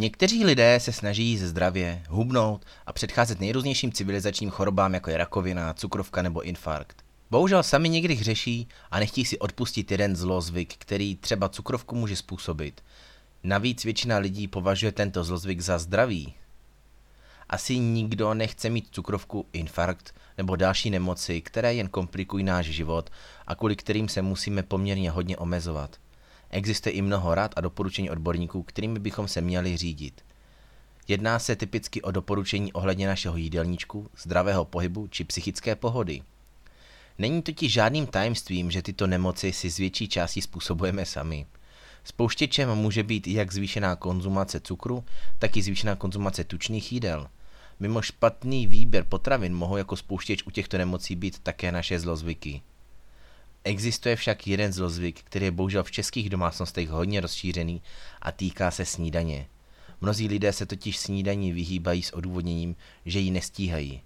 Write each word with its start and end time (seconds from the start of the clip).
Někteří 0.00 0.44
lidé 0.44 0.80
se 0.80 0.92
snaží 0.92 1.24
jíst 1.24 1.40
zdravě, 1.40 2.02
hubnout 2.08 2.66
a 2.86 2.92
předcházet 2.92 3.40
nejrůznějším 3.40 3.92
civilizačním 3.92 4.50
chorobám, 4.50 4.94
jako 4.94 5.10
je 5.10 5.16
rakovina, 5.16 5.74
cukrovka 5.74 6.22
nebo 6.22 6.42
infarkt. 6.42 7.04
Bohužel 7.30 7.62
sami 7.62 7.88
někdy 7.88 8.14
hřeší 8.14 8.68
a 8.90 8.98
nechtí 8.98 9.24
si 9.24 9.38
odpustit 9.38 9.90
jeden 9.90 10.16
zlozvyk, 10.16 10.74
který 10.78 11.16
třeba 11.16 11.48
cukrovku 11.48 11.94
může 11.96 12.16
způsobit. 12.16 12.80
Navíc 13.42 13.84
většina 13.84 14.18
lidí 14.18 14.48
považuje 14.48 14.92
tento 14.92 15.24
zlozvyk 15.24 15.60
za 15.60 15.78
zdravý. 15.78 16.34
Asi 17.48 17.78
nikdo 17.78 18.34
nechce 18.34 18.70
mít 18.70 18.88
cukrovku, 18.90 19.46
infarkt 19.52 20.14
nebo 20.38 20.56
další 20.56 20.90
nemoci, 20.90 21.40
které 21.40 21.74
jen 21.74 21.88
komplikují 21.88 22.44
náš 22.44 22.66
život 22.66 23.10
a 23.46 23.54
kvůli 23.54 23.76
kterým 23.76 24.08
se 24.08 24.22
musíme 24.22 24.62
poměrně 24.62 25.10
hodně 25.10 25.36
omezovat. 25.36 25.96
Existuje 26.50 26.92
i 26.92 27.02
mnoho 27.02 27.34
rad 27.34 27.52
a 27.56 27.60
doporučení 27.60 28.10
odborníků, 28.10 28.62
kterými 28.62 28.98
bychom 28.98 29.28
se 29.28 29.40
měli 29.40 29.76
řídit. 29.76 30.24
Jedná 31.08 31.38
se 31.38 31.56
typicky 31.56 32.02
o 32.02 32.10
doporučení 32.10 32.72
ohledně 32.72 33.06
našeho 33.06 33.36
jídelníčku, 33.36 34.10
zdravého 34.18 34.64
pohybu 34.64 35.06
či 35.06 35.24
psychické 35.24 35.76
pohody. 35.76 36.22
Není 37.18 37.42
totiž 37.42 37.72
žádným 37.72 38.06
tajemstvím, 38.06 38.70
že 38.70 38.82
tyto 38.82 39.06
nemoci 39.06 39.52
si 39.52 39.70
z 39.70 39.78
větší 39.78 40.08
části 40.08 40.42
způsobujeme 40.42 41.06
sami. 41.06 41.46
Spouštěčem 42.04 42.74
může 42.74 43.02
být 43.02 43.26
jak 43.26 43.52
zvýšená 43.52 43.96
konzumace 43.96 44.60
cukru, 44.60 45.04
tak 45.38 45.56
i 45.56 45.62
zvýšená 45.62 45.96
konzumace 45.96 46.44
tučných 46.44 46.92
jídel. 46.92 47.26
Mimo 47.80 48.02
špatný 48.02 48.66
výběr 48.66 49.04
potravin 49.04 49.54
mohou 49.54 49.76
jako 49.76 49.96
spouštěč 49.96 50.42
u 50.42 50.50
těchto 50.50 50.78
nemocí 50.78 51.16
být 51.16 51.38
také 51.38 51.72
naše 51.72 52.00
zlozvyky. 52.00 52.62
Existuje 53.64 54.16
však 54.16 54.46
jeden 54.46 54.72
zlozvyk, 54.72 55.20
který 55.22 55.44
je 55.44 55.50
bohužel 55.50 55.84
v 55.84 55.90
českých 55.90 56.30
domácnostech 56.30 56.88
hodně 56.88 57.20
rozšířený 57.20 57.82
a 58.22 58.32
týká 58.32 58.70
se 58.70 58.84
snídaně. 58.84 59.46
Mnozí 60.00 60.28
lidé 60.28 60.52
se 60.52 60.66
totiž 60.66 60.98
snídaní 60.98 61.52
vyhýbají 61.52 62.02
s 62.02 62.10
odůvodněním, 62.10 62.76
že 63.06 63.18
ji 63.18 63.30
nestíhají. 63.30 64.02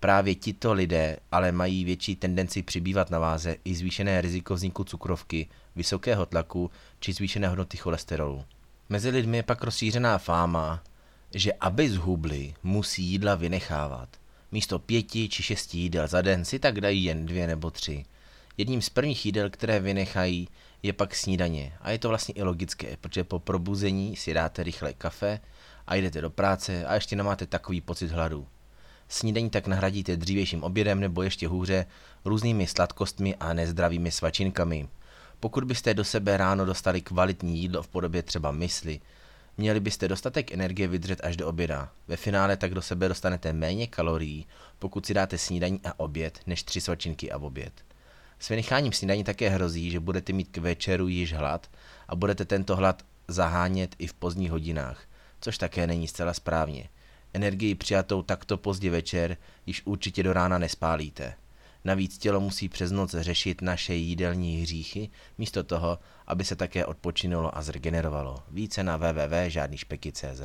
Právě 0.00 0.34
tito 0.34 0.72
lidé 0.72 1.16
ale 1.32 1.52
mají 1.52 1.84
větší 1.84 2.16
tendenci 2.16 2.62
přibývat 2.62 3.10
na 3.10 3.18
váze 3.18 3.56
i 3.64 3.74
zvýšené 3.74 4.20
riziko 4.20 4.54
vzniku 4.54 4.84
cukrovky, 4.84 5.48
vysokého 5.76 6.26
tlaku 6.26 6.70
či 7.00 7.12
zvýšené 7.12 7.48
hodnoty 7.48 7.76
cholesterolu. 7.76 8.44
Mezi 8.88 9.10
lidmi 9.10 9.36
je 9.36 9.42
pak 9.42 9.64
rozšířená 9.64 10.18
fáma, 10.18 10.82
že 11.34 11.52
aby 11.52 11.90
zhubli, 11.90 12.54
musí 12.62 13.04
jídla 13.04 13.34
vynechávat. 13.34 14.08
Místo 14.52 14.78
pěti 14.78 15.28
či 15.28 15.42
šesti 15.42 15.78
jídel 15.78 16.08
za 16.08 16.22
den 16.22 16.44
si 16.44 16.58
tak 16.58 16.80
dají 16.80 17.04
jen 17.04 17.26
dvě 17.26 17.46
nebo 17.46 17.70
tři. 17.70 18.04
Jedním 18.56 18.82
z 18.82 18.88
prvních 18.88 19.26
jídel, 19.26 19.50
které 19.50 19.80
vynechají, 19.80 20.48
je 20.82 20.92
pak 20.92 21.14
snídaně. 21.14 21.72
A 21.80 21.90
je 21.90 21.98
to 21.98 22.08
vlastně 22.08 22.34
i 22.34 22.42
logické, 22.42 22.96
protože 22.96 23.24
po 23.24 23.38
probuzení 23.38 24.16
si 24.16 24.34
dáte 24.34 24.62
rychle 24.62 24.92
kafe 24.92 25.40
a 25.86 25.94
jdete 25.94 26.20
do 26.20 26.30
práce 26.30 26.86
a 26.86 26.94
ještě 26.94 27.16
nemáte 27.16 27.46
takový 27.46 27.80
pocit 27.80 28.10
hladu. 28.10 28.46
Snídaní 29.08 29.50
tak 29.50 29.66
nahradíte 29.66 30.16
dřívějším 30.16 30.62
obědem 30.62 31.00
nebo 31.00 31.22
ještě 31.22 31.48
hůře 31.48 31.86
různými 32.24 32.66
sladkostmi 32.66 33.34
a 33.34 33.52
nezdravými 33.52 34.10
svačinkami. 34.10 34.88
Pokud 35.40 35.64
byste 35.64 35.94
do 35.94 36.04
sebe 36.04 36.36
ráno 36.36 36.64
dostali 36.64 37.00
kvalitní 37.00 37.58
jídlo 37.58 37.82
v 37.82 37.88
podobě 37.88 38.22
třeba 38.22 38.50
mysli, 38.50 39.00
měli 39.56 39.80
byste 39.80 40.08
dostatek 40.08 40.52
energie 40.52 40.88
vydržet 40.88 41.20
až 41.24 41.36
do 41.36 41.48
oběda. 41.48 41.92
Ve 42.08 42.16
finále 42.16 42.56
tak 42.56 42.74
do 42.74 42.82
sebe 42.82 43.08
dostanete 43.08 43.52
méně 43.52 43.86
kalorií, 43.86 44.46
pokud 44.78 45.06
si 45.06 45.14
dáte 45.14 45.38
snídaní 45.38 45.80
a 45.84 46.00
oběd, 46.00 46.40
než 46.46 46.62
tři 46.62 46.80
svačinky 46.80 47.32
a 47.32 47.38
oběd. 47.38 47.93
S 48.44 48.48
vynecháním 48.48 48.92
snídaní 48.92 49.24
také 49.24 49.48
hrozí, 49.48 49.90
že 49.90 50.00
budete 50.00 50.32
mít 50.32 50.48
k 50.50 50.58
večeru 50.58 51.08
již 51.08 51.32
hlad 51.32 51.70
a 52.08 52.16
budete 52.16 52.44
tento 52.44 52.76
hlad 52.76 53.02
zahánět 53.28 53.94
i 53.98 54.06
v 54.06 54.14
pozdních 54.14 54.50
hodinách, 54.50 55.04
což 55.40 55.58
také 55.58 55.86
není 55.86 56.08
zcela 56.08 56.34
správně. 56.34 56.88
Energii 57.34 57.74
přijatou 57.74 58.22
takto 58.22 58.56
pozdě 58.56 58.90
večer 58.90 59.36
již 59.66 59.82
určitě 59.84 60.22
do 60.22 60.32
rána 60.32 60.58
nespálíte. 60.58 61.34
Navíc 61.84 62.18
tělo 62.18 62.40
musí 62.40 62.68
přes 62.68 62.92
noc 62.92 63.14
řešit 63.18 63.62
naše 63.62 63.94
jídelní 63.94 64.62
hříchy, 64.62 65.10
místo 65.38 65.62
toho, 65.62 65.98
aby 66.26 66.44
se 66.44 66.56
také 66.56 66.86
odpočinulo 66.86 67.58
a 67.58 67.62
zregenerovalo. 67.62 68.42
Více 68.50 68.82
na 68.82 68.96
www.žádnýšpeky.cz 68.96 70.40